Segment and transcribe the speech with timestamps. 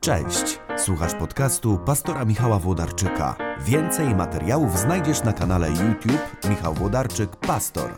[0.00, 3.36] Cześć, słuchasz podcastu pastora Michała Włodarczyka.
[3.60, 7.90] Więcej materiałów znajdziesz na kanale YouTube Michał Włodarczyk Pastor.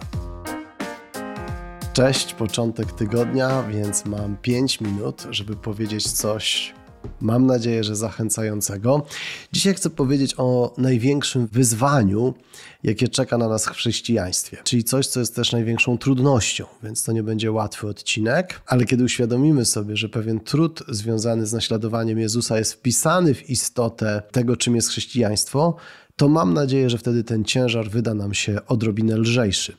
[1.93, 6.75] Cześć, początek tygodnia, więc mam 5 minut, żeby powiedzieć coś
[7.21, 9.07] mam nadzieję, że zachęcającego.
[9.53, 12.35] Dzisiaj chcę powiedzieć o największym wyzwaniu,
[12.83, 17.13] jakie czeka na nas w chrześcijaństwie, czyli coś, co jest też największą trudnością, więc to
[17.13, 22.59] nie będzie łatwy odcinek, ale kiedy uświadomimy sobie, że pewien trud związany z naśladowaniem Jezusa
[22.59, 25.77] jest wpisany w istotę tego, czym jest chrześcijaństwo,
[26.17, 29.77] to mam nadzieję, że wtedy ten ciężar wyda nam się odrobinę lżejszy.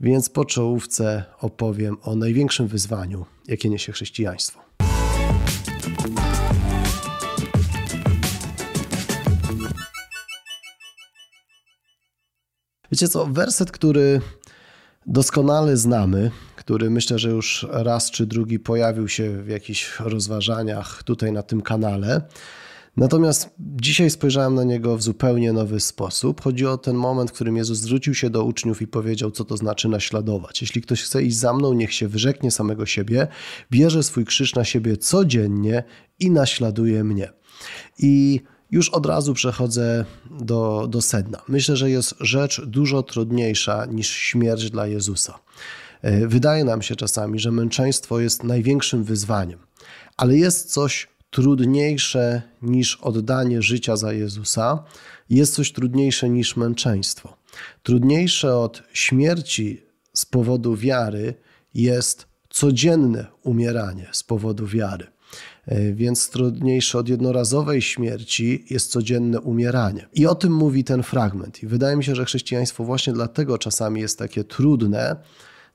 [0.00, 4.60] Więc po czołówce opowiem o największym wyzwaniu, jakie niesie chrześcijaństwo.
[12.92, 14.20] Wiecie co, werset, który
[15.06, 21.32] doskonale znamy, który myślę, że już raz czy drugi pojawił się w jakichś rozważaniach tutaj
[21.32, 22.20] na tym kanale.
[22.96, 26.40] Natomiast dzisiaj spojrzałem na niego w zupełnie nowy sposób.
[26.40, 29.56] Chodzi o ten moment, w którym Jezus zwrócił się do uczniów i powiedział, co to
[29.56, 30.60] znaczy naśladować.
[30.60, 33.26] Jeśli ktoś chce iść za mną, niech się wyrzeknie samego siebie,
[33.70, 35.84] bierze swój krzyż na siebie codziennie
[36.18, 37.32] i naśladuje mnie.
[37.98, 41.42] I już od razu przechodzę do, do sedna.
[41.48, 45.38] Myślę, że jest rzecz dużo trudniejsza niż śmierć dla Jezusa.
[46.02, 49.58] E, wydaje nam się czasami, że męczeństwo jest największym wyzwaniem,
[50.16, 54.84] ale jest coś trudniejsze niż oddanie życia za Jezusa,
[55.30, 57.36] jest coś trudniejsze niż męczeństwo.
[57.82, 61.34] Trudniejsze od śmierci z powodu wiary
[61.74, 65.06] jest codzienne umieranie z powodu wiary.
[65.66, 70.06] E, więc trudniejsze od jednorazowej śmierci jest codzienne umieranie.
[70.14, 71.62] I o tym mówi ten fragment.
[71.62, 75.16] I wydaje mi się, że chrześcijaństwo właśnie dlatego czasami jest takie trudne,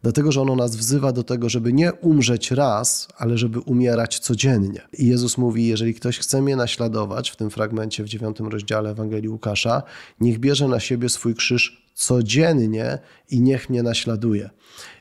[0.01, 4.81] dlatego że ono nas wzywa do tego, żeby nie umrzeć raz, ale żeby umierać codziennie.
[4.97, 9.29] I Jezus mówi: Jeżeli ktoś chce mnie naśladować, w tym fragmencie w dziewiątym rozdziale Ewangelii
[9.29, 9.83] Łukasza,
[10.19, 14.49] niech bierze na siebie swój krzyż codziennie i niech mnie naśladuje.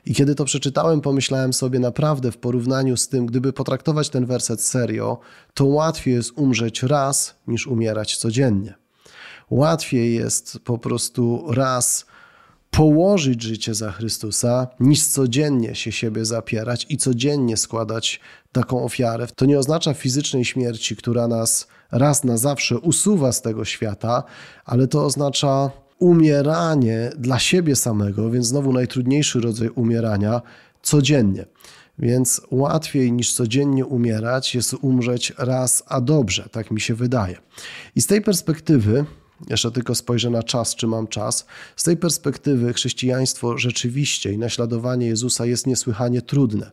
[0.05, 4.61] I kiedy to przeczytałem, pomyślałem sobie naprawdę w porównaniu z tym, gdyby potraktować ten werset
[4.61, 5.19] serio,
[5.53, 8.73] to łatwiej jest umrzeć raz niż umierać codziennie.
[9.49, 12.05] Łatwiej jest po prostu raz
[12.71, 18.19] położyć życie za Chrystusa, niż codziennie się siebie zapierać i codziennie składać
[18.51, 19.27] taką ofiarę.
[19.35, 24.23] To nie oznacza fizycznej śmierci, która nas raz na zawsze usuwa z tego świata,
[24.65, 30.41] ale to oznacza umieranie dla siebie samego, więc znowu najtrudniejszy rodzaj umierania
[30.81, 31.45] codziennie.
[31.99, 37.37] Więc łatwiej niż codziennie umierać jest umrzeć raz, a dobrze, tak mi się wydaje.
[37.95, 39.05] I z tej perspektywy
[39.49, 41.45] jeszcze tylko spojrzę na czas, czy mam czas.
[41.75, 46.71] Z tej perspektywy chrześcijaństwo rzeczywiście i naśladowanie Jezusa jest niesłychanie trudne.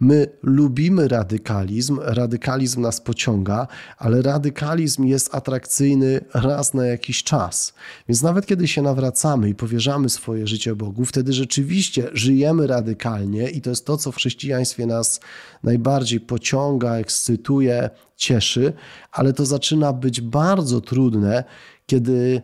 [0.00, 3.66] My lubimy radykalizm, radykalizm nas pociąga,
[3.98, 7.74] ale radykalizm jest atrakcyjny raz na jakiś czas.
[8.08, 13.60] Więc nawet kiedy się nawracamy i powierzamy swoje życie Bogu, wtedy rzeczywiście żyjemy radykalnie i
[13.60, 15.20] to jest to, co w chrześcijaństwie nas
[15.62, 18.72] najbardziej pociąga, ekscytuje, cieszy,
[19.12, 21.44] ale to zaczyna być bardzo trudne,
[21.86, 22.42] kiedy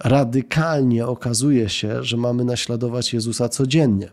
[0.00, 4.12] radykalnie okazuje się, że mamy naśladować Jezusa codziennie.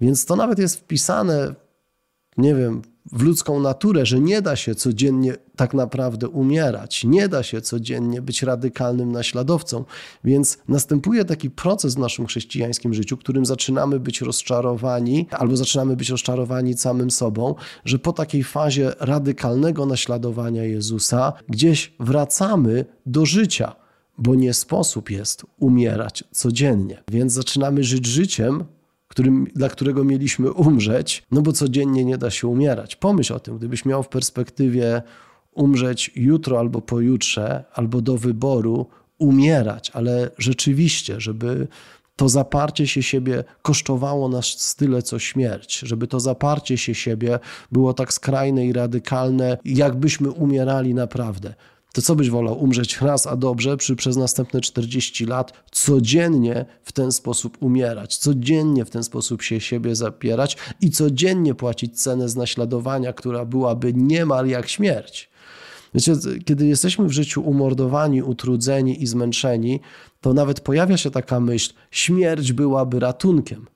[0.00, 1.54] Więc to nawet jest wpisane,
[2.36, 2.82] nie wiem,
[3.12, 8.22] w ludzką naturę, że nie da się codziennie tak naprawdę umierać, nie da się codziennie
[8.22, 9.84] być radykalnym naśladowcą.
[10.24, 16.08] Więc następuje taki proces w naszym chrześcijańskim życiu, którym zaczynamy być rozczarowani, albo zaczynamy być
[16.08, 17.54] rozczarowani samym sobą,
[17.84, 23.85] że po takiej fazie radykalnego naśladowania Jezusa gdzieś wracamy do życia
[24.18, 27.02] bo nie sposób jest umierać codziennie.
[27.10, 28.64] Więc zaczynamy żyć życiem,
[29.08, 32.96] którym, dla którego mieliśmy umrzeć, no bo codziennie nie da się umierać.
[32.96, 35.02] Pomyśl o tym, gdybyś miał w perspektywie
[35.52, 38.86] umrzeć jutro albo pojutrze, albo do wyboru
[39.18, 41.68] umierać, ale rzeczywiście, żeby
[42.16, 47.38] to zaparcie się siebie kosztowało nas tyle co śmierć, żeby to zaparcie się siebie
[47.72, 51.54] było tak skrajne i radykalne, jakbyśmy umierali naprawdę
[51.96, 52.62] to co byś wolał?
[52.62, 58.84] Umrzeć raz, a dobrze, przy przez następne 40 lat codziennie w ten sposób umierać, codziennie
[58.84, 64.48] w ten sposób się siebie zapierać i codziennie płacić cenę z naśladowania, która byłaby niemal
[64.48, 65.30] jak śmierć.
[65.94, 66.12] Wiecie,
[66.44, 69.80] kiedy jesteśmy w życiu umordowani, utrudzeni i zmęczeni,
[70.20, 73.66] to nawet pojawia się taka myśl, śmierć byłaby ratunkiem.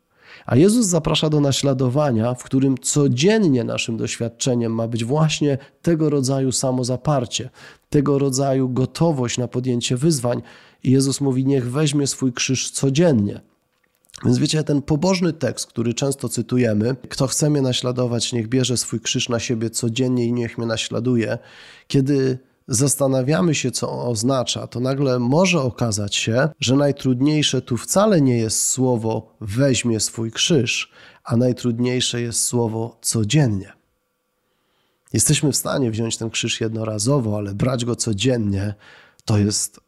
[0.47, 6.53] A Jezus zaprasza do naśladowania, w którym codziennie naszym doświadczeniem ma być właśnie tego rodzaju
[6.53, 7.51] samozaparcie,
[7.91, 10.43] tego rodzaju gotowość na podjęcie wyzwań.
[10.85, 13.41] I Jezus mówi: Niech weźmie swój krzyż codziennie.
[14.25, 19.01] Więc wiecie, ten pobożny tekst, który często cytujemy, kto chce mnie naśladować, niech bierze swój
[19.01, 21.39] krzyż na siebie codziennie i niech mnie naśladuje.
[21.89, 22.39] Kiedy
[22.71, 28.69] zastanawiamy się, co oznacza, to nagle może okazać się, że najtrudniejsze tu wcale nie jest
[28.69, 30.91] słowo weźmie swój krzyż,
[31.25, 33.73] a najtrudniejsze jest słowo codziennie.
[35.13, 38.75] Jesteśmy w stanie wziąć ten krzyż jednorazowo, ale brać go codziennie
[39.25, 39.81] to jest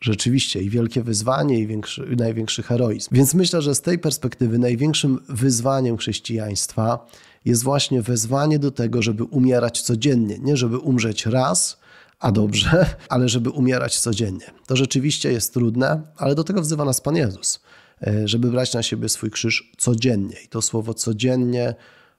[0.00, 3.08] rzeczywiście i wielkie wyzwanie, i większy, największy heroizm.
[3.12, 7.06] Więc myślę, że z tej perspektywy największym wyzwaniem chrześcijaństwa
[7.44, 10.38] jest właśnie wezwanie do tego, żeby umierać codziennie.
[10.38, 11.78] Nie żeby umrzeć raz,
[12.18, 14.50] a dobrze, ale żeby umierać codziennie.
[14.66, 17.60] To rzeczywiście jest trudne, ale do tego wzywa nas Pan Jezus,
[18.06, 20.36] e, żeby brać na siebie swój krzyż codziennie.
[20.44, 21.74] I to słowo codziennie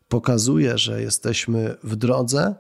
[0.08, 2.56] pokazuje, że jesteśmy w drodze,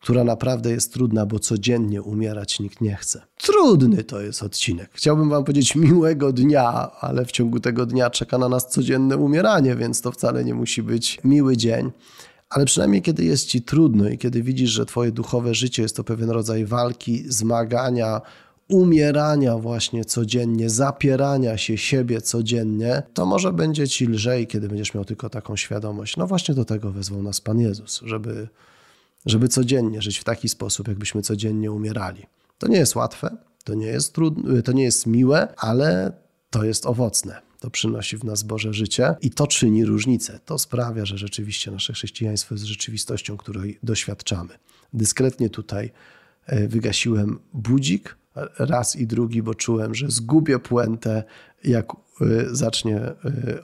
[0.00, 3.22] która naprawdę jest trudna, bo codziennie umierać nikt nie chce.
[3.36, 4.90] Trudny to jest odcinek.
[4.92, 9.76] Chciałbym Wam powiedzieć miłego dnia, ale w ciągu tego dnia czeka na nas codzienne umieranie,
[9.76, 11.92] więc to wcale nie musi być miły dzień.
[12.48, 16.04] Ale przynajmniej kiedy jest Ci trudno i kiedy widzisz, że Twoje duchowe życie jest to
[16.04, 18.20] pewien rodzaj walki, zmagania,
[18.68, 25.04] umierania właśnie codziennie, zapierania się siebie codziennie, to może będzie Ci lżej, kiedy będziesz miał
[25.04, 26.16] tylko taką świadomość.
[26.16, 28.48] No właśnie do tego wezwał nas Pan Jezus, żeby
[29.26, 32.26] żeby codziennie żyć w taki sposób, jakbyśmy codziennie umierali.
[32.58, 36.12] To nie jest łatwe, to nie jest trudne, to nie jest miłe, ale
[36.50, 37.45] to jest owocne.
[37.60, 40.40] To przynosi w nas Boże życie i to czyni różnicę.
[40.44, 44.58] To sprawia, że rzeczywiście nasze chrześcijaństwo jest rzeczywistością, której doświadczamy.
[44.92, 45.90] Dyskretnie tutaj
[46.46, 48.16] e, wygasiłem budzik
[48.58, 51.24] raz i drugi, bo czułem, że zgubię puentę,
[51.64, 51.96] jak e,
[52.50, 53.14] zacznie e,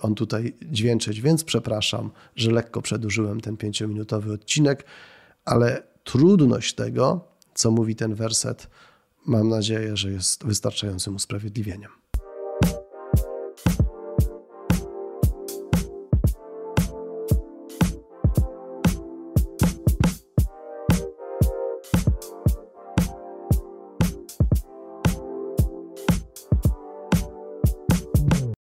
[0.00, 4.84] on tutaj dźwięczyć, więc przepraszam, że lekko przedłużyłem ten pięciominutowy odcinek
[5.44, 8.68] ale trudność tego, co mówi ten werset,
[9.26, 11.90] mam nadzieję, że jest wystarczającym usprawiedliwieniem.